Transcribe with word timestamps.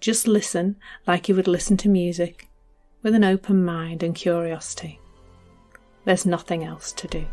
Just 0.00 0.26
listen 0.26 0.76
like 1.06 1.28
you 1.28 1.34
would 1.34 1.48
listen 1.48 1.76
to 1.78 1.88
music, 1.88 2.48
with 3.02 3.14
an 3.14 3.24
open 3.24 3.64
mind 3.64 4.02
and 4.02 4.14
curiosity. 4.14 4.98
There's 6.04 6.26
nothing 6.26 6.64
else 6.64 6.92
to 6.92 7.08
do. 7.08 7.24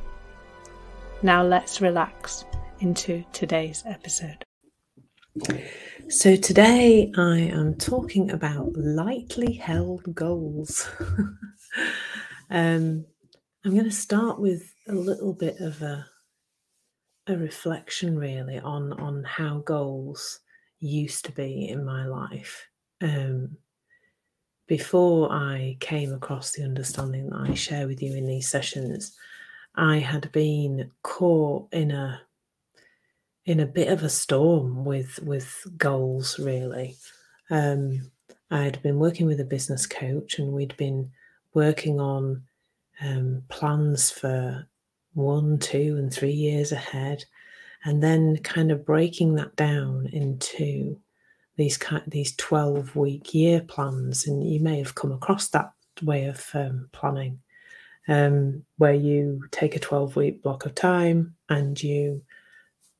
Now 1.21 1.43
let's 1.43 1.81
relax 1.81 2.45
into 2.79 3.23
today's 3.33 3.83
episode. 3.85 4.43
So, 6.09 6.35
today 6.35 7.11
I 7.17 7.39
am 7.39 7.75
talking 7.75 8.29
about 8.29 8.73
lightly 8.75 9.53
held 9.53 10.13
goals. 10.13 10.87
um, 12.51 13.05
I'm 13.65 13.71
going 13.71 13.85
to 13.85 13.91
start 13.91 14.39
with 14.39 14.75
a 14.87 14.93
little 14.93 15.33
bit 15.33 15.59
of 15.59 15.81
a, 15.81 16.05
a 17.25 17.35
reflection, 17.35 18.19
really, 18.19 18.59
on, 18.59 18.93
on 18.93 19.23
how 19.23 19.59
goals 19.59 20.39
used 20.83 21.25
to 21.25 21.31
be 21.31 21.69
in 21.69 21.85
my 21.85 22.05
life. 22.05 22.67
Um, 23.01 23.57
before 24.67 25.31
I 25.31 25.77
came 25.79 26.13
across 26.13 26.51
the 26.51 26.63
understanding 26.63 27.29
that 27.29 27.49
I 27.49 27.53
share 27.53 27.87
with 27.87 28.01
you 28.01 28.15
in 28.15 28.25
these 28.25 28.49
sessions, 28.49 29.17
I 29.75 29.97
had 29.97 30.31
been 30.31 30.91
caught 31.01 31.67
in 31.71 31.91
a 31.91 32.21
in 33.45 33.59
a 33.59 33.65
bit 33.65 33.89
of 33.89 34.03
a 34.03 34.09
storm 34.09 34.85
with 34.85 35.19
with 35.23 35.65
goals 35.77 36.39
really. 36.39 36.95
Um, 37.49 38.11
I 38.49 38.63
had 38.63 38.81
been 38.81 38.99
working 38.99 39.25
with 39.25 39.39
a 39.39 39.45
business 39.45 39.85
coach 39.85 40.39
and 40.39 40.53
we'd 40.53 40.77
been 40.77 41.11
working 41.53 41.99
on 41.99 42.43
um, 43.01 43.43
plans 43.49 44.11
for 44.11 44.67
one, 45.13 45.59
two, 45.59 45.97
and 45.97 46.11
three 46.11 46.31
years 46.31 46.71
ahead, 46.71 47.25
and 47.85 48.01
then 48.01 48.37
kind 48.37 48.71
of 48.71 48.85
breaking 48.85 49.35
that 49.35 49.55
down 49.55 50.07
into 50.13 50.97
these 51.55 51.77
kind 51.77 52.03
these 52.07 52.35
12 52.37 52.95
week 52.95 53.33
year 53.33 53.61
plans 53.61 54.27
and 54.27 54.43
you 54.49 54.59
may 54.59 54.77
have 54.77 54.95
come 54.95 55.11
across 55.11 55.49
that 55.49 55.71
way 56.01 56.25
of 56.25 56.49
um, 56.53 56.89
planning 56.91 57.39
um, 58.07 58.63
where 58.77 58.93
you 58.93 59.43
take 59.51 59.75
a 59.75 59.79
12 59.79 60.15
week 60.15 60.41
block 60.41 60.65
of 60.65 60.75
time 60.75 61.35
and 61.49 61.81
you 61.81 62.21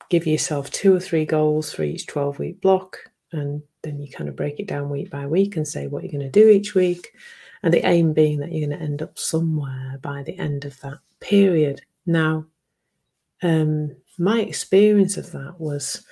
give 0.08 0.26
yourself 0.26 0.70
two 0.70 0.94
or 0.94 1.00
three 1.00 1.24
goals 1.24 1.72
for 1.72 1.82
each 1.82 2.06
12 2.06 2.38
week 2.38 2.60
block 2.60 2.98
and 3.32 3.62
then 3.82 4.00
you 4.00 4.10
kind 4.10 4.28
of 4.28 4.36
break 4.36 4.60
it 4.60 4.66
down 4.66 4.88
week 4.88 5.10
by 5.10 5.26
week 5.26 5.56
and 5.56 5.66
say 5.66 5.86
what 5.86 6.02
you're 6.02 6.12
going 6.12 6.30
to 6.30 6.30
do 6.30 6.48
each 6.48 6.74
week 6.74 7.12
and 7.62 7.74
the 7.74 7.84
aim 7.86 8.12
being 8.12 8.38
that 8.38 8.52
you're 8.52 8.66
going 8.68 8.78
to 8.78 8.84
end 8.84 9.02
up 9.02 9.18
somewhere 9.18 9.98
by 10.00 10.22
the 10.22 10.38
end 10.38 10.64
of 10.64 10.78
that 10.80 10.98
period. 11.20 11.80
Now 12.06 12.46
um, 13.44 13.94
my 14.18 14.40
experience 14.40 15.16
of 15.16 15.30
that 15.30 15.54
was 15.58 16.04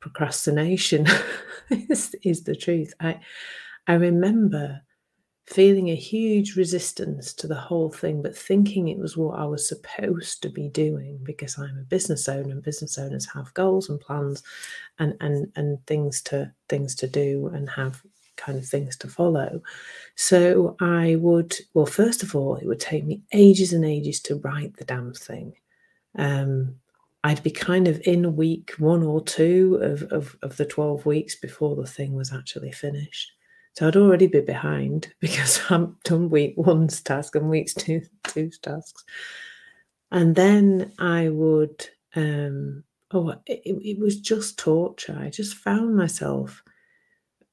procrastination 0.00 1.06
is, 1.70 2.14
is 2.24 2.42
the 2.42 2.56
truth 2.56 2.92
i 3.00 3.18
i 3.86 3.94
remember 3.94 4.80
feeling 5.48 5.88
a 5.88 5.96
huge 5.96 6.56
resistance 6.56 7.32
to 7.32 7.46
the 7.46 7.54
whole 7.54 7.90
thing, 7.90 8.20
but 8.20 8.36
thinking 8.36 8.88
it 8.88 8.98
was 8.98 9.16
what 9.16 9.38
I 9.38 9.46
was 9.46 9.66
supposed 9.66 10.42
to 10.42 10.50
be 10.50 10.68
doing 10.68 11.18
because 11.22 11.58
I'm 11.58 11.78
a 11.78 11.84
business 11.84 12.28
owner 12.28 12.50
and 12.50 12.62
business 12.62 12.98
owners 12.98 13.26
have 13.32 13.54
goals 13.54 13.88
and 13.88 13.98
plans 13.98 14.42
and 14.98 15.14
and 15.20 15.50
and 15.56 15.84
things 15.86 16.20
to 16.22 16.52
things 16.68 16.94
to 16.96 17.08
do 17.08 17.50
and 17.54 17.68
have 17.70 18.02
kind 18.36 18.58
of 18.58 18.66
things 18.66 18.96
to 18.98 19.08
follow. 19.08 19.62
So 20.16 20.76
I 20.80 21.16
would 21.16 21.56
well, 21.72 21.86
first 21.86 22.22
of 22.22 22.36
all, 22.36 22.56
it 22.56 22.66
would 22.66 22.80
take 22.80 23.06
me 23.06 23.22
ages 23.32 23.72
and 23.72 23.86
ages 23.86 24.20
to 24.22 24.36
write 24.36 24.76
the 24.76 24.84
damn 24.84 25.14
thing. 25.14 25.54
Um, 26.16 26.74
I'd 27.28 27.42
be 27.42 27.50
kind 27.50 27.88
of 27.88 28.00
in 28.06 28.36
week 28.36 28.72
one 28.78 29.02
or 29.02 29.22
two 29.22 29.78
of, 29.82 30.02
of, 30.04 30.34
of 30.42 30.56
the 30.56 30.64
12 30.64 31.04
weeks 31.04 31.34
before 31.34 31.76
the 31.76 31.86
thing 31.86 32.14
was 32.14 32.32
actually 32.32 32.72
finished. 32.72 33.32
So 33.74 33.86
I'd 33.86 33.96
already 33.96 34.28
be 34.28 34.40
behind 34.40 35.12
because 35.20 35.60
I'm 35.68 35.98
done 36.04 36.30
week 36.30 36.54
one's 36.56 37.02
task 37.02 37.34
and 37.34 37.50
week 37.50 37.68
two 37.74 38.00
two's 38.24 38.58
tasks. 38.58 39.04
And 40.10 40.34
then 40.34 40.90
I 40.98 41.28
would 41.28 41.86
um 42.16 42.84
oh 43.10 43.28
it, 43.44 43.60
it 43.62 43.98
was 43.98 44.18
just 44.18 44.58
torture. 44.58 45.18
I 45.20 45.28
just 45.28 45.54
found 45.54 45.96
myself 45.96 46.62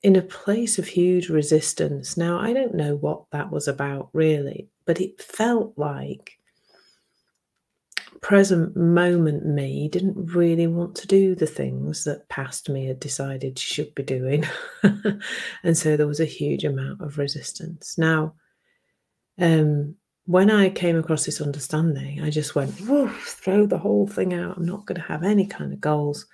in 0.03 0.15
a 0.15 0.21
place 0.21 0.79
of 0.79 0.87
huge 0.87 1.27
resistance. 1.27 2.15
Now 2.15 2.39
I 2.39 2.53
don't 2.53 2.75
know 2.75 2.95
what 2.95 3.25
that 3.31 3.51
was 3.51 3.67
about 3.67 4.07
really, 4.13 4.69
but 4.85 5.01
it 5.01 5.21
felt 5.21 5.73
like 5.75 6.39
present 8.21 8.75
moment 8.75 9.45
me 9.45 9.87
didn't 9.87 10.33
really 10.33 10.67
want 10.67 10.95
to 10.95 11.07
do 11.07 11.35
the 11.35 11.47
things 11.47 12.03
that 12.03 12.27
past 12.29 12.69
me 12.69 12.85
had 12.85 12.99
decided 12.99 13.59
she 13.59 13.73
should 13.73 13.95
be 13.95 14.03
doing. 14.03 14.45
and 15.63 15.77
so 15.77 15.95
there 15.95 16.07
was 16.07 16.19
a 16.19 16.25
huge 16.25 16.63
amount 16.63 17.01
of 17.01 17.17
resistance. 17.17 17.97
Now, 17.97 18.33
um, 19.39 19.95
when 20.25 20.49
I 20.49 20.69
came 20.69 20.97
across 20.97 21.25
this 21.25 21.41
understanding, 21.41 22.21
I 22.21 22.29
just 22.29 22.55
went, 22.55 22.73
throw 22.73 23.65
the 23.65 23.77
whole 23.77 24.07
thing 24.07 24.33
out. 24.33 24.57
I'm 24.57 24.65
not 24.65 24.85
going 24.85 24.99
to 24.99 25.07
have 25.07 25.23
any 25.23 25.45
kind 25.45 25.71
of 25.71 25.81
goals. 25.81 26.25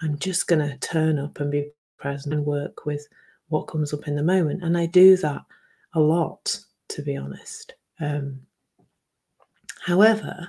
I'm 0.00 0.18
just 0.18 0.46
going 0.46 0.66
to 0.66 0.78
turn 0.78 1.18
up 1.18 1.40
and 1.40 1.50
be 1.50 1.70
present 1.98 2.34
and 2.34 2.46
work 2.46 2.86
with 2.86 3.06
what 3.48 3.68
comes 3.68 3.92
up 3.92 4.08
in 4.08 4.16
the 4.16 4.22
moment. 4.22 4.62
And 4.62 4.78
I 4.78 4.86
do 4.86 5.16
that 5.18 5.42
a 5.92 6.00
lot, 6.00 6.58
to 6.88 7.02
be 7.02 7.16
honest. 7.16 7.74
Um, 8.00 8.40
however, 9.80 10.48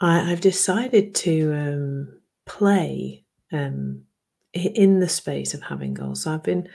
I, 0.00 0.20
have 0.20 0.40
decided 0.40 1.14
to 1.16 1.52
um, 1.54 2.20
play 2.46 3.24
um, 3.52 4.02
in 4.52 5.00
the 5.00 5.08
space 5.08 5.54
of 5.54 5.62
having 5.62 5.94
goals. 5.94 6.22
So 6.22 6.32
I've 6.32 6.42
been 6.42 6.68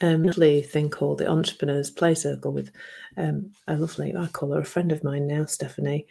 um, 0.00 0.24
a 0.24 0.26
lovely 0.26 0.62
thing 0.62 0.90
called 0.90 1.18
the 1.18 1.28
Entrepreneurs 1.28 1.90
Play 1.90 2.14
Circle 2.14 2.52
with 2.52 2.70
um, 3.16 3.52
a 3.66 3.76
lovely, 3.76 4.14
I 4.16 4.26
call 4.26 4.52
her 4.52 4.60
a 4.60 4.64
friend 4.64 4.92
of 4.92 5.04
mine 5.04 5.26
now, 5.26 5.46
Stephanie 5.46 6.06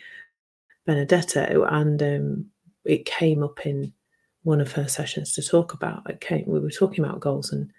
Benedetto, 0.85 1.65
and 1.65 2.01
um, 2.01 2.45
it 2.83 3.05
came 3.05 3.43
up 3.43 3.65
in 3.65 3.93
one 4.43 4.61
of 4.61 4.71
her 4.73 4.87
sessions 4.87 5.33
to 5.33 5.41
talk 5.41 5.73
about. 5.73 6.09
It 6.09 6.21
came, 6.21 6.45
we 6.45 6.59
were 6.59 6.69
talking 6.69 7.03
about 7.03 7.19
goals 7.19 7.51
and 7.51 7.71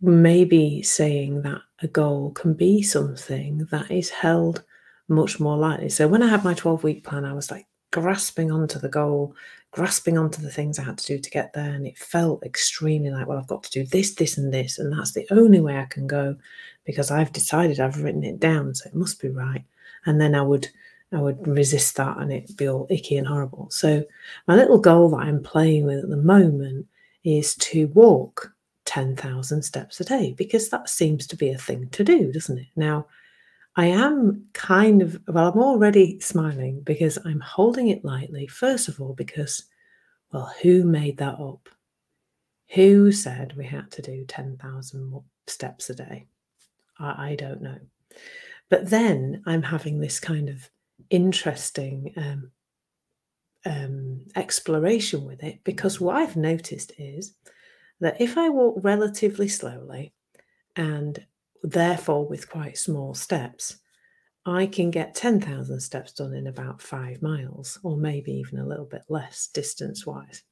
maybe 0.00 0.82
saying 0.82 1.42
that 1.42 1.62
a 1.80 1.88
goal 1.88 2.32
can 2.32 2.54
be 2.54 2.82
something 2.82 3.66
that 3.70 3.90
is 3.90 4.10
held 4.10 4.62
much 5.08 5.40
more 5.40 5.56
likely. 5.56 5.88
So 5.88 6.08
when 6.08 6.22
I 6.22 6.28
had 6.28 6.44
my 6.44 6.54
12 6.54 6.82
week 6.82 7.04
plan, 7.04 7.24
I 7.24 7.32
was 7.32 7.50
like 7.50 7.66
grasping 7.92 8.50
onto 8.50 8.78
the 8.78 8.88
goal, 8.88 9.34
grasping 9.70 10.18
onto 10.18 10.42
the 10.42 10.50
things 10.50 10.78
I 10.78 10.84
had 10.84 10.98
to 10.98 11.06
do 11.06 11.18
to 11.18 11.30
get 11.30 11.52
there. 11.52 11.72
And 11.72 11.86
it 11.86 11.98
felt 11.98 12.44
extremely 12.44 13.10
like, 13.10 13.26
well, 13.26 13.38
I've 13.38 13.46
got 13.46 13.62
to 13.64 13.70
do 13.70 13.84
this, 13.86 14.14
this, 14.14 14.38
and 14.38 14.52
this. 14.52 14.78
And 14.78 14.92
that's 14.92 15.12
the 15.12 15.26
only 15.30 15.60
way 15.60 15.78
I 15.78 15.84
can 15.84 16.06
go 16.06 16.36
because 16.84 17.10
I've 17.10 17.32
decided 17.32 17.80
I've 17.80 18.02
written 18.02 18.24
it 18.24 18.40
down. 18.40 18.74
So 18.74 18.88
it 18.88 18.94
must 18.94 19.20
be 19.20 19.28
right. 19.28 19.64
And 20.06 20.20
then 20.20 20.34
I 20.34 20.42
would. 20.42 20.68
I 21.12 21.20
would 21.20 21.46
resist 21.46 21.94
that 21.96 22.16
and 22.18 22.32
it'd 22.32 22.56
be 22.56 22.68
all 22.68 22.88
icky 22.90 23.16
and 23.16 23.26
horrible. 23.26 23.68
So, 23.70 24.04
my 24.48 24.56
little 24.56 24.80
goal 24.80 25.10
that 25.10 25.18
I'm 25.18 25.44
playing 25.44 25.84
with 25.84 26.02
at 26.02 26.10
the 26.10 26.16
moment 26.16 26.88
is 27.22 27.54
to 27.56 27.86
walk 27.88 28.52
10,000 28.84 29.62
steps 29.62 30.00
a 30.00 30.04
day 30.04 30.34
because 30.36 30.70
that 30.70 30.88
seems 30.88 31.28
to 31.28 31.36
be 31.36 31.50
a 31.50 31.58
thing 31.58 31.88
to 31.90 32.02
do, 32.02 32.32
doesn't 32.32 32.58
it? 32.58 32.66
Now, 32.74 33.06
I 33.76 33.86
am 33.86 34.46
kind 34.52 35.02
of, 35.02 35.20
well, 35.26 35.48
I'm 35.48 35.58
already 35.58 36.20
smiling 36.20 36.80
because 36.82 37.18
I'm 37.24 37.40
holding 37.40 37.88
it 37.88 38.04
lightly. 38.04 38.46
First 38.46 38.88
of 38.88 39.00
all, 39.00 39.14
because, 39.14 39.64
well, 40.32 40.52
who 40.62 40.84
made 40.84 41.18
that 41.18 41.40
up? 41.40 41.68
Who 42.74 43.10
said 43.10 43.56
we 43.56 43.66
had 43.66 43.90
to 43.92 44.02
do 44.02 44.24
10,000 44.26 45.20
steps 45.48 45.90
a 45.90 45.94
day? 45.94 46.26
I, 46.98 47.30
I, 47.30 47.34
don't 47.34 47.62
know. 47.62 47.78
But 48.70 48.90
then 48.90 49.42
I'm 49.46 49.62
having 49.62 49.98
this 49.98 50.20
kind 50.20 50.48
of 50.48 50.70
interesting 51.10 52.12
um, 52.16 52.50
um, 53.66 54.20
exploration 54.36 55.24
with 55.24 55.42
it 55.42 55.60
because 55.64 56.00
what 56.00 56.16
I've 56.16 56.36
noticed 56.36 56.92
is 56.98 57.34
that 58.00 58.20
if 58.20 58.38
I 58.38 58.48
walk 58.50 58.76
relatively 58.82 59.48
slowly 59.48 60.12
and 60.76 61.24
therefore 61.64 62.28
with 62.28 62.50
quite 62.50 62.76
small 62.76 63.14
steps, 63.14 63.78
I 64.46 64.66
can 64.66 64.90
get 64.90 65.14
10,000 65.14 65.80
steps 65.80 66.12
done 66.12 66.34
in 66.34 66.46
about 66.46 66.82
five 66.82 67.22
miles, 67.22 67.78
or 67.82 67.96
maybe 67.96 68.32
even 68.32 68.58
a 68.58 68.66
little 68.66 68.84
bit 68.84 69.02
less 69.08 69.46
distance 69.46 70.06
wise. 70.06 70.42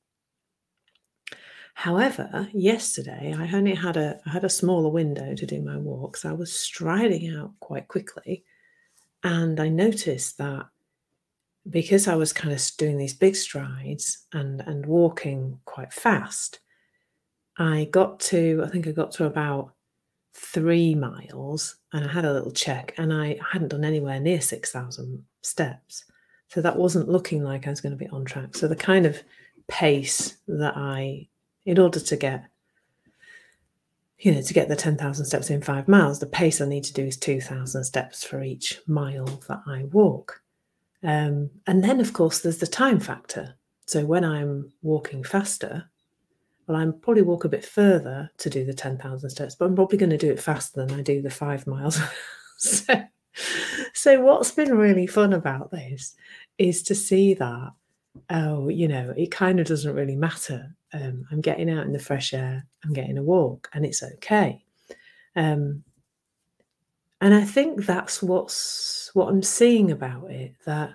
However, 1.75 2.49
yesterday 2.53 3.35
I 3.37 3.51
only 3.55 3.75
had 3.75 3.97
a 3.97 4.21
I 4.27 4.31
had 4.31 4.45
a 4.45 4.51
smaller 4.51 4.91
window 4.91 5.35
to 5.35 5.47
do 5.47 5.61
my 5.63 5.77
walks. 5.77 6.25
I 6.25 6.33
was 6.33 6.53
striding 6.53 7.35
out 7.35 7.53
quite 7.61 7.89
quickly, 7.89 8.45
and 9.23 9.59
I 9.59 9.69
noticed 9.69 10.39
that 10.39 10.67
because 11.69 12.09
I 12.09 12.15
was 12.15 12.33
kind 12.33 12.53
of 12.53 12.63
doing 12.77 12.99
these 12.99 13.15
big 13.15 13.37
strides 13.37 14.27
and 14.33 14.61
and 14.63 14.85
walking 14.85 15.61
quite 15.65 15.93
fast, 15.93 16.61
I 17.59 17.89
got 17.91 18.21
to 18.21 18.63
I 18.65 18.69
think 18.69 18.87
I 18.87 18.93
got 18.93 19.13
to 19.13 19.25
about 19.25 19.73
three 20.35 20.95
miles, 20.95 21.77
and 21.93 22.05
I 22.05 22.13
had 22.13 22.25
a 22.25 22.33
little 22.33 22.53
check, 22.53 22.95
and 22.99 23.13
I 23.13 23.39
hadn't 23.53 23.69
done 23.69 23.85
anywhere 23.85 24.21
near 24.21 24.41
six 24.41 24.73
thousand 24.73 25.25
steps, 25.43 26.05
so 26.49 26.61
that 26.61 26.77
wasn't 26.77 27.09
looking 27.09 27.43
like 27.43 27.67
I 27.67 27.71
was 27.71 27.81
going 27.81 27.97
to 27.97 28.05
be 28.05 28.09
on 28.09 28.25
track. 28.25 28.57
So 28.57 28.69
the 28.69 28.77
kind 28.77 29.07
of 29.07 29.23
pace 29.69 30.37
that 30.49 30.75
I, 30.77 31.29
in 31.65 31.79
order 31.79 32.01
to 32.01 32.17
get 32.17 32.47
you 34.23 34.33
know, 34.33 34.41
to 34.41 34.55
get 34.55 34.69
the 34.69 34.77
10,000 34.77 35.25
steps 35.25 35.51
in 35.51 35.61
five 35.61 35.89
miles, 35.89 36.21
the 36.21 36.27
pace 36.27 36.61
I 36.61 36.67
need 36.67 36.85
to 36.85 36.93
do 36.93 37.05
is 37.05 37.17
2,000 37.17 37.83
steps 37.83 38.23
for 38.23 38.41
each 38.41 38.81
mile 38.87 39.27
that 39.49 39.63
I 39.67 39.85
walk. 39.91 40.41
Um, 41.03 41.51
and 41.67 41.83
then, 41.83 41.99
of 41.99 42.13
course, 42.13 42.39
there's 42.39 42.59
the 42.59 42.69
time 42.69 43.01
factor. 43.01 43.57
So 43.87 44.07
when 44.07 44.25
I'm 44.25 44.73
walking 44.81 45.25
faster, 45.25 45.91
well, 46.67 46.77
I'm 46.77 46.93
probably 46.93 47.23
walk 47.23 47.45
a 47.45 47.49
bit 47.49 47.65
further 47.65 48.31
to 48.39 48.51
do 48.51 48.65
the 48.65 48.75
10,000 48.75 49.31
steps, 49.31 49.55
but 49.55 49.67
I'm 49.67 49.75
probably 49.75 49.99
going 49.99 50.11
to 50.11 50.19
do 50.19 50.31
it 50.31 50.41
faster 50.41 50.85
than 50.85 50.99
I 50.99 51.03
do 51.03 51.21
the 51.21 51.31
five 51.31 51.67
miles. 51.67 52.01
so, 52.57 53.03
so 53.93 54.21
what's 54.21 54.53
been 54.53 54.77
really 54.77 55.07
fun 55.07 55.33
about 55.33 55.71
this 55.71 56.15
is 56.59 56.83
to 56.85 56.95
see 56.95 57.35
that, 57.35 57.73
oh, 58.31 58.69
you 58.69 58.89
know, 58.89 59.13
it 59.17 59.31
kind 59.31 59.59
of 59.59 59.67
doesn't 59.67 59.95
really 59.95 60.17
matter. 60.17 60.75
Um, 60.93 61.25
I'm 61.31 61.41
getting 61.41 61.71
out 61.71 61.87
in 61.87 61.93
the 61.93 61.99
fresh 61.99 62.33
air, 62.33 62.67
I'm 62.85 62.93
getting 62.93 63.19
a 63.19 63.23
walk, 63.23 63.69
and 63.73 63.85
it's 63.85 64.03
okay. 64.03 64.63
Um, 65.35 65.83
and 67.21 67.35
I 67.35 67.45
think 67.45 67.87
that's 67.87 68.23
what's 68.23 69.11
what 69.15 69.29
I'm 69.29 69.43
seeing 69.43 69.93
about 69.93 70.31
it 70.31 70.55
that 70.67 70.93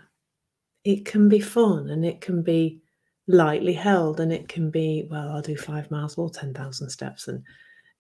it 0.84 1.06
can 1.06 1.30
be 1.30 1.40
fun 1.40 1.90
and 1.90 2.06
it 2.06 2.22
can 2.22 2.44
be 2.44 2.82
lightly 3.28 3.74
held 3.74 4.20
and 4.20 4.32
it 4.32 4.48
can 4.48 4.70
be 4.70 5.08
well 5.10 5.30
I'll 5.30 5.42
do 5.42 5.58
5 5.58 5.92
miles 5.92 6.18
or 6.18 6.30
10,000 6.30 6.90
steps 6.90 7.28
and 7.28 7.44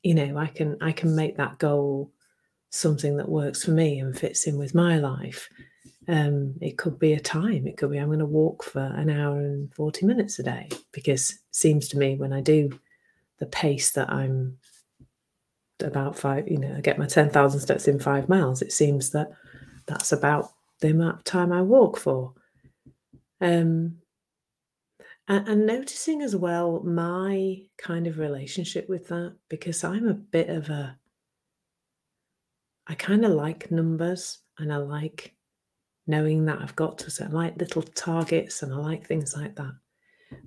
you 0.03 0.13
know 0.13 0.38
I 0.38 0.47
can 0.47 0.77
I 0.81 0.91
can 0.91 1.15
make 1.15 1.38
that 1.38 1.57
goal 1.57 2.12
something 2.69 3.18
that 3.18 3.29
works 3.29 3.63
for 3.63 3.71
me 3.71 4.00
and 4.00 4.18
fits 4.18 4.47
in 4.47 4.57
with 4.57 4.74
my 4.74 4.97
life 4.97 5.50
um, 6.09 6.53
it 6.62 6.77
could 6.77 6.97
be 7.00 7.13
a 7.13 7.19
time 7.19 7.68
it 7.68 7.77
could 7.77 7.91
be 7.91 7.97
i'm 7.97 8.07
going 8.07 8.19
to 8.19 8.25
walk 8.25 8.63
for 8.63 8.81
an 8.81 9.09
hour 9.09 9.39
and 9.39 9.74
40 9.74 10.06
minutes 10.06 10.38
a 10.39 10.44
day 10.44 10.69
because 10.91 11.31
it 11.31 11.38
seems 11.51 11.88
to 11.89 11.97
me 11.97 12.15
when 12.15 12.33
i 12.33 12.41
do 12.41 12.77
the 13.39 13.45
pace 13.45 13.91
that 13.91 14.09
i'm 14.09 14.57
about 15.83 16.18
five, 16.18 16.47
you 16.47 16.57
know, 16.57 16.75
I 16.75 16.81
get 16.81 16.97
my 16.97 17.06
10,000 17.06 17.59
steps 17.59 17.88
in 17.88 18.00
five 18.00 18.29
miles, 18.29 18.62
it 18.62 18.71
seems 18.71 19.12
that 19.12 19.29
that's 19.85 20.12
about 20.12 20.51
the 20.79 20.89
amount 20.89 21.18
of 21.18 21.24
time 21.24 21.51
I 21.51 21.62
walk 21.62 21.97
for. 21.97 22.33
Um, 23.41 23.97
and, 25.27 25.47
and 25.47 25.65
noticing 25.65 26.21
as 26.21 26.35
well 26.35 26.81
my 26.83 27.57
kind 27.77 28.07
of 28.07 28.18
relationship 28.18 28.88
with 28.88 29.07
that, 29.09 29.35
because 29.50 29.83
I'm 29.83 30.07
a 30.07 30.13
bit 30.13 30.50
of 30.50 30.69
a, 30.69 30.97
I 32.88 32.95
kind 32.95 33.25
of 33.25 33.31
like 33.31 33.71
numbers 33.71 34.39
and 34.57 34.71
I 34.71 34.77
like 34.77 35.33
knowing 36.07 36.45
that 36.45 36.62
I've 36.62 36.75
got 36.75 36.97
to, 37.00 37.12
set 37.12 37.33
like 37.33 37.57
little 37.57 37.81
targets 37.81 38.63
and 38.63 38.74
I 38.74 38.77
like 38.77 39.06
things 39.06 39.35
like 39.35 39.56
that. 39.57 39.74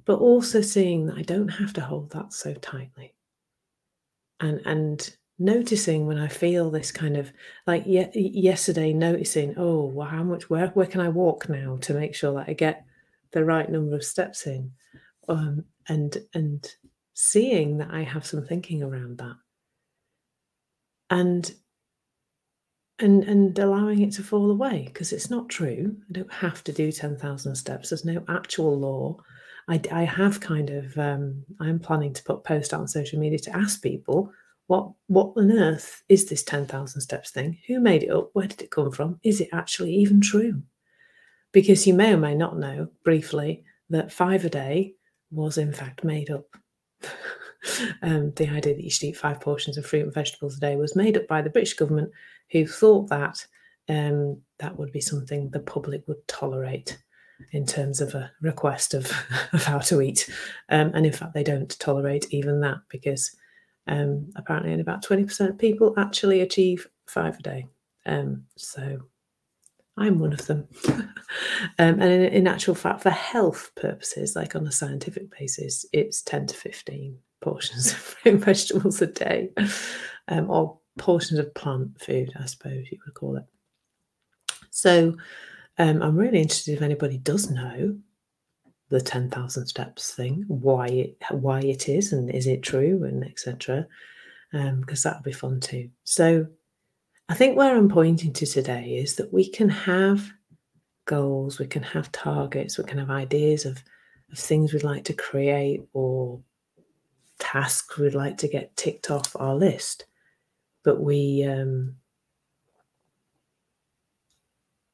But 0.05 0.19
also 0.19 0.63
seeing 0.63 1.07
that 1.07 1.19
I 1.19 1.23
don't 1.23 1.49
have 1.49 1.73
to 1.75 1.83
hold 1.83 2.11
that 2.13 2.33
so 2.33 2.55
tightly. 2.55 3.15
And, 4.41 4.63
and 4.65 5.17
noticing 5.39 6.07
when 6.07 6.19
I 6.19 6.29
feel 6.29 6.71
this 6.71 6.91
kind 6.91 7.19
of 7.19 7.31
like 7.67 7.87
ye- 7.87 8.11
yesterday, 8.15 8.95
noticing, 8.95 9.55
oh, 9.59 9.85
well, 9.85 10.09
how 10.09 10.23
much, 10.23 10.49
where, 10.49 10.69
where 10.69 10.87
can 10.87 11.03
I 11.03 11.11
walk 11.11 11.51
now 11.51 11.77
to 11.83 11.95
make 11.95 12.15
sure 12.15 12.35
that 12.35 12.49
I 12.49 12.55
get 12.55 12.87
the 13.33 13.45
right 13.45 13.71
number 13.71 13.97
of 13.97 14.05
steps 14.05 14.47
in, 14.47 14.73
um, 15.29 15.65
and 15.89 16.17
and 16.35 16.67
seeing 17.15 17.79
that 17.79 17.91
I 17.91 18.03
have 18.03 18.27
some 18.27 18.45
thinking 18.45 18.83
around 18.83 19.19
that, 19.19 19.37
and 21.11 21.53
and 22.99 23.25
and 23.25 23.59
allowing 23.59 24.03
it 24.03 24.13
to 24.13 24.23
fall 24.23 24.51
away 24.51 24.85
because 24.87 25.13
it's 25.13 25.31
not 25.31 25.49
true. 25.49 25.97
I 26.09 26.13
don't 26.13 26.33
have 26.33 26.63
to 26.65 26.73
do 26.73 26.93
ten 26.93 27.17
thousand 27.17 27.57
steps. 27.57 27.91
There's 27.91 28.05
no 28.05 28.25
actual 28.29 28.79
law. 28.79 29.17
I, 29.69 29.81
I 29.93 30.03
have 30.03 30.41
kind 30.41 30.71
of 30.71 30.99
um, 30.99 31.45
I'm 31.61 31.79
planning 31.79 32.13
to 32.15 32.25
put 32.25 32.45
post 32.45 32.75
on 32.75 32.89
social 32.89 33.21
media 33.21 33.39
to 33.41 33.57
ask 33.57 33.83
people 33.83 34.33
what 34.71 34.93
what 35.09 35.33
on 35.37 35.51
earth 35.51 36.05
is 36.09 36.27
this 36.27 36.45
10,000 36.45 37.01
steps 37.01 37.33
thing? 37.33 37.59
Who 37.67 37.81
made 37.81 38.05
it 38.05 38.11
up? 38.11 38.31
Where 38.35 38.47
did 38.47 38.63
it 38.63 38.71
come 38.71 38.93
from? 38.93 39.19
Is 39.25 39.41
it 39.41 39.49
actually 39.53 39.93
even 39.95 40.21
true? 40.21 40.63
Because 41.53 41.87
you 41.87 41.95
may 41.95 42.13
or 42.13 42.17
may 42.17 42.35
not 42.35 42.59
know 42.59 42.89
briefly 43.05 43.65
that 43.89 44.13
five 44.13 44.45
a 44.45 44.51
day 44.51 44.95
was 45.31 45.59
in 45.59 45.73
fact 45.73 46.05
made 46.05 46.31
up. 46.31 46.47
um, 48.03 48.33
the 48.37 48.49
idea 48.49 48.75
that 48.75 48.85
you 48.85 48.91
should 48.91 49.09
eat 49.09 49.17
five 49.17 49.41
portions 49.41 49.77
of 49.77 49.87
fruit 49.87 50.05
and 50.05 50.15
vegetables 50.15 50.57
a 50.57 50.61
day 50.61 50.77
was 50.77 50.97
made 50.97 51.17
up 51.17 51.27
by 51.27 51.43
the 51.43 51.51
British 51.51 51.75
government, 51.75 52.11
who 52.53 52.67
thought 52.67 53.09
that 53.09 53.45
um, 53.89 54.41
that 54.59 54.79
would 54.79 54.93
be 54.93 55.01
something 55.01 55.51
the 55.51 55.61
public 55.61 56.07
would 56.07 56.27
tolerate 56.29 56.99
in 57.53 57.67
terms 57.67 58.01
of 58.01 58.15
a 58.15 58.31
request 58.41 58.95
of, 58.95 59.11
of 59.53 59.65
how 59.65 59.79
to 59.79 60.01
eat. 60.01 60.31
Um, 60.69 60.93
and 60.95 61.07
in 61.07 61.13
fact, 61.13 61.35
they 61.35 61.43
don't 61.43 61.79
tolerate 61.79 62.27
even 62.31 62.61
that 62.61 62.79
because 62.89 63.35
um, 63.87 64.31
apparently, 64.37 64.71
only 64.71 64.83
about 64.83 65.05
20% 65.05 65.49
of 65.49 65.59
people 65.59 65.95
actually 65.97 66.41
achieve 66.41 66.87
five 67.07 67.39
a 67.39 67.43
day. 67.43 67.67
Um, 68.07 68.45
so 68.57 69.01
I'm 70.01 70.19
one 70.19 70.33
of 70.33 70.47
them. 70.47 70.67
um, 70.89 71.13
and 71.79 72.03
in, 72.03 72.23
in, 72.25 72.47
actual 72.47 72.75
fact, 72.75 73.03
for 73.03 73.11
health 73.11 73.71
purposes, 73.77 74.35
like 74.35 74.57
on 74.57 74.67
a 74.67 74.73
scientific 74.73 75.31
basis, 75.39 75.85
it's 75.93 76.23
10 76.23 76.47
to 76.49 76.57
15 76.57 77.19
portions 77.43 77.93
of 77.93 77.99
fruit 77.99 78.35
and 78.35 78.45
vegetables 78.45 79.03
a 79.03 79.07
day, 79.07 79.51
um, 80.29 80.51
or 80.51 80.79
portions 80.99 81.39
of 81.39 81.55
plant 81.55 82.01
food, 82.01 82.33
I 82.41 82.47
suppose 82.47 82.87
you 82.91 82.99
would 83.05 83.15
call 83.15 83.37
it. 83.37 83.45
So 84.71 85.17
um, 85.79 86.03
I'm 86.03 86.17
really 86.17 86.41
interested 86.41 86.75
if 86.75 86.83
anybody 86.83 87.19
does 87.19 87.51
know 87.51 87.99
the 88.89 89.01
10,000 89.03 89.67
steps 89.67 90.15
thing, 90.15 90.45
why 90.49 90.87
it 90.87 91.17
why 91.31 91.61
it 91.61 91.89
is 91.89 92.13
and 92.13 92.31
is 92.31 92.47
it 92.47 92.63
true 92.63 93.05
and 93.05 93.25
etc. 93.25 93.87
Um, 94.53 94.81
because 94.81 95.03
that 95.03 95.17
would 95.17 95.25
be 95.25 95.33
fun 95.33 95.61
too. 95.61 95.91
So 96.05 96.47
I 97.31 97.35
think 97.35 97.57
where 97.57 97.77
I'm 97.77 97.89
pointing 97.89 98.33
to 98.33 98.45
today 98.45 98.97
is 98.97 99.15
that 99.15 99.33
we 99.33 99.49
can 99.49 99.69
have 99.69 100.33
goals, 101.05 101.61
we 101.61 101.67
can 101.69 101.85
have 101.85 102.11
targets, 102.11 102.77
we 102.77 102.83
can 102.83 102.99
have 102.99 103.09
ideas 103.09 103.65
of, 103.65 103.81
of 104.33 104.37
things 104.37 104.73
we'd 104.73 104.83
like 104.83 105.05
to 105.05 105.13
create 105.13 105.83
or 105.93 106.41
tasks 107.39 107.97
we'd 107.97 108.17
like 108.17 108.37
to 108.39 108.49
get 108.49 108.77
ticked 108.77 109.13
off 109.13 109.37
our 109.37 109.55
list. 109.55 110.07
But 110.83 111.01
we 111.01 111.45
um, 111.45 111.95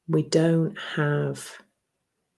we 0.07 0.21
don't 0.21 0.77
have 0.95 1.51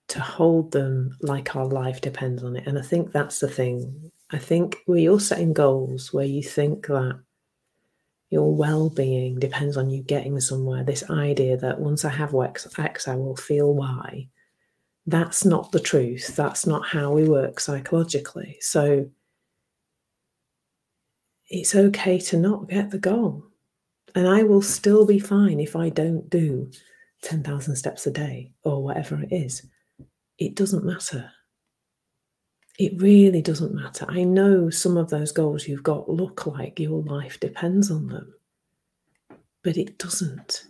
to 0.08 0.20
hold 0.20 0.72
them 0.72 1.14
like 1.20 1.54
our 1.54 1.66
life 1.66 2.00
depends 2.00 2.42
on 2.42 2.56
it. 2.56 2.66
And 2.66 2.78
I 2.78 2.82
think 2.82 3.12
that's 3.12 3.40
the 3.40 3.50
thing. 3.50 4.10
I 4.30 4.38
think 4.38 4.78
we 4.86 5.10
are 5.10 5.20
setting 5.20 5.52
goals 5.52 6.10
where 6.10 6.24
you 6.24 6.42
think 6.42 6.86
that 6.86 7.20
your 8.30 8.54
well-being 8.54 9.38
depends 9.38 9.76
on 9.76 9.90
you 9.90 10.02
getting 10.02 10.38
somewhere. 10.40 10.84
This 10.84 11.08
idea 11.10 11.56
that 11.58 11.80
once 11.80 12.04
I 12.04 12.10
have 12.10 12.34
X, 12.34 12.66
X 12.78 13.08
I 13.08 13.16
will 13.16 13.36
feel 13.36 13.74
Y. 13.74 14.28
That's 15.06 15.44
not 15.44 15.72
the 15.72 15.80
truth. 15.80 16.36
That's 16.36 16.66
not 16.66 16.86
how 16.86 17.12
we 17.12 17.28
work 17.28 17.58
psychologically. 17.58 18.58
So 18.60 19.10
it's 21.48 21.74
okay 21.74 22.18
to 22.18 22.36
not 22.36 22.68
get 22.68 22.90
the 22.90 22.98
goal. 22.98 23.44
And 24.14 24.28
I 24.28 24.44
will 24.44 24.62
still 24.62 25.04
be 25.06 25.18
fine 25.18 25.60
if 25.60 25.74
I 25.74 25.88
don't 25.88 26.30
do 26.30 26.70
10,000 27.22 27.76
steps 27.76 28.06
a 28.06 28.10
day 28.10 28.52
or 28.62 28.82
whatever 28.82 29.20
it 29.22 29.32
is 29.32 29.66
it 30.40 30.56
doesn't 30.56 30.84
matter. 30.84 31.30
It 32.80 32.98
really 32.98 33.42
doesn't 33.42 33.74
matter. 33.74 34.06
I 34.08 34.24
know 34.24 34.70
some 34.70 34.96
of 34.96 35.10
those 35.10 35.32
goals 35.32 35.68
you've 35.68 35.82
got 35.82 36.08
look 36.08 36.46
like 36.46 36.80
your 36.80 37.02
life 37.02 37.38
depends 37.38 37.90
on 37.90 38.06
them, 38.06 38.32
but 39.62 39.76
it 39.76 39.98
doesn't. 39.98 40.64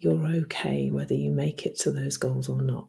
You're 0.00 0.26
okay 0.42 0.90
whether 0.90 1.14
you 1.14 1.30
make 1.30 1.64
it 1.64 1.78
to 1.78 1.92
those 1.92 2.18
goals 2.18 2.50
or 2.50 2.60
not. 2.60 2.88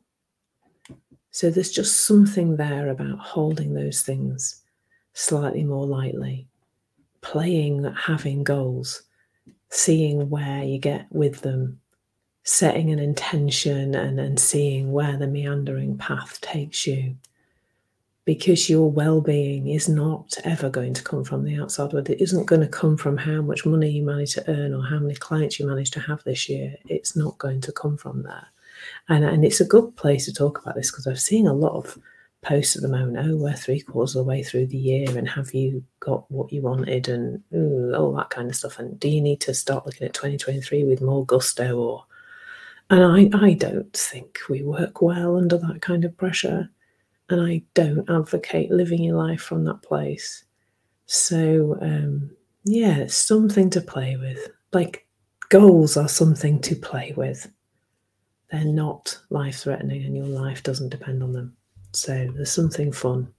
So 1.29 1.49
there's 1.49 1.71
just 1.71 2.05
something 2.05 2.57
there 2.57 2.89
about 2.89 3.19
holding 3.19 3.73
those 3.73 4.01
things 4.01 4.61
slightly 5.13 5.63
more 5.63 5.87
lightly, 5.87 6.49
playing 7.21 7.85
at 7.85 7.95
having 7.95 8.43
goals, 8.43 9.03
seeing 9.69 10.29
where 10.29 10.61
you 10.61 10.77
get 10.77 11.07
with 11.09 11.39
them, 11.39 11.79
setting 12.43 12.91
an 12.91 12.99
intention 12.99 13.95
and, 13.95 14.19
and 14.19 14.37
seeing 14.37 14.91
where 14.91 15.15
the 15.15 15.27
meandering 15.27 15.97
path 15.97 16.41
takes 16.41 16.85
you. 16.85 17.15
Because 18.33 18.69
your 18.69 18.89
well-being 18.89 19.67
is 19.67 19.87
not 19.89 20.37
ever 20.43 20.69
going 20.69 20.93
to 20.93 21.03
come 21.03 21.23
from 21.23 21.43
the 21.43 21.59
outside 21.59 21.91
world. 21.93 22.09
It 22.09 22.21
isn't 22.21 22.45
going 22.45 22.61
to 22.61 22.67
come 22.67 22.97
from 22.97 23.17
how 23.17 23.41
much 23.41 23.65
money 23.65 23.89
you 23.89 24.03
manage 24.03 24.33
to 24.33 24.49
earn 24.49 24.73
or 24.73 24.83
how 24.83 24.99
many 24.99 25.15
clients 25.15 25.59
you 25.59 25.67
manage 25.67 25.91
to 25.91 25.99
have 25.99 26.23
this 26.23 26.47
year. 26.49 26.75
It's 26.87 27.15
not 27.15 27.37
going 27.37 27.61
to 27.61 27.71
come 27.71 27.97
from 27.97 28.23
there 28.23 28.47
and, 29.09 29.23
and 29.23 29.45
it's 29.45 29.61
a 29.61 29.65
good 29.65 29.95
place 29.95 30.25
to 30.25 30.33
talk 30.33 30.59
about 30.59 30.75
this 30.75 30.91
because 30.91 31.07
i've 31.07 31.19
seen 31.19 31.47
a 31.47 31.53
lot 31.53 31.73
of 31.73 31.97
posts 32.41 32.75
at 32.75 32.81
the 32.81 32.87
moment 32.87 33.23
oh 33.27 33.35
we're 33.37 33.53
three 33.53 33.79
quarters 33.79 34.15
of 34.15 34.25
the 34.25 34.29
way 34.29 34.41
through 34.41 34.65
the 34.65 34.77
year 34.77 35.15
and 35.15 35.29
have 35.29 35.53
you 35.53 35.83
got 35.99 36.29
what 36.31 36.51
you 36.51 36.61
wanted? 36.61 37.07
and 37.07 37.43
ooh, 37.53 37.93
all 37.95 38.11
that 38.13 38.31
kind 38.31 38.49
of 38.49 38.55
stuff. 38.55 38.79
And 38.79 38.99
do 38.99 39.07
you 39.07 39.21
need 39.21 39.39
to 39.41 39.53
start 39.53 39.85
looking 39.85 40.07
at 40.07 40.15
2023 40.15 40.83
with 40.85 41.01
more 41.01 41.23
gusto 41.23 41.77
or 41.77 42.05
and 42.89 43.03
I, 43.03 43.45
I 43.45 43.53
don't 43.53 43.93
think 43.93 44.39
we 44.49 44.63
work 44.63 45.03
well 45.03 45.37
under 45.37 45.57
that 45.59 45.81
kind 45.81 46.03
of 46.03 46.17
pressure 46.17 46.71
and 47.31 47.41
I 47.41 47.63
don't 47.73 48.09
advocate 48.09 48.71
living 48.71 49.03
your 49.03 49.17
life 49.17 49.41
from 49.41 49.63
that 49.65 49.81
place. 49.81 50.43
So, 51.05 51.77
um, 51.81 52.31
yeah, 52.63 52.97
it's 52.97 53.15
something 53.15 53.69
to 53.71 53.81
play 53.81 54.17
with. 54.17 54.49
Like 54.73 55.07
goals 55.49 55.97
are 55.97 56.07
something 56.07 56.61
to 56.61 56.75
play 56.75 57.13
with. 57.15 57.51
They're 58.51 58.65
not 58.65 59.17
life 59.29 59.59
threatening, 59.59 60.03
and 60.03 60.15
your 60.15 60.25
life 60.25 60.63
doesn't 60.63 60.89
depend 60.89 61.23
on 61.23 61.33
them. 61.33 61.55
So, 61.93 62.31
there's 62.35 62.51
something 62.51 62.91
fun 62.91 63.33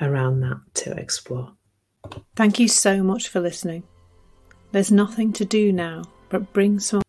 around 0.00 0.40
that 0.40 0.60
to 0.74 0.92
explore. 0.92 1.52
Thank 2.34 2.58
you 2.58 2.68
so 2.68 3.02
much 3.02 3.28
for 3.28 3.40
listening. 3.40 3.84
There's 4.72 4.90
nothing 4.90 5.32
to 5.34 5.44
do 5.44 5.72
now 5.72 6.04
but 6.28 6.52
bring 6.52 6.80
some. 6.80 7.02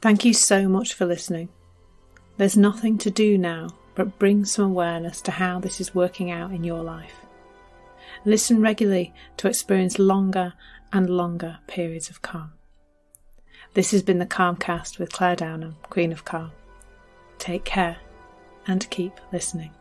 Thank 0.00 0.24
you 0.24 0.32
so 0.32 0.68
much 0.68 0.94
for 0.94 1.06
listening. 1.06 1.48
There's 2.36 2.56
nothing 2.56 2.98
to 2.98 3.10
do 3.10 3.36
now 3.36 3.70
but 3.94 4.18
bring 4.18 4.44
some 4.44 4.64
awareness 4.64 5.20
to 5.22 5.30
how 5.30 5.60
this 5.60 5.80
is 5.80 5.94
working 5.94 6.30
out 6.30 6.52
in 6.52 6.64
your 6.64 6.82
life. 6.82 7.26
Listen 8.24 8.60
regularly 8.60 9.12
to 9.36 9.48
experience 9.48 9.98
longer 9.98 10.54
and 10.92 11.10
longer 11.10 11.58
periods 11.66 12.08
of 12.10 12.22
calm. 12.22 12.52
This 13.74 13.90
has 13.92 14.02
been 14.02 14.18
the 14.18 14.26
Calmcast 14.26 14.98
with 14.98 15.12
Clare 15.12 15.36
Downham, 15.36 15.76
Queen 15.84 16.12
of 16.12 16.24
Calm. 16.24 16.52
Take 17.38 17.64
care 17.64 17.98
and 18.66 18.88
keep 18.90 19.12
listening. 19.32 19.72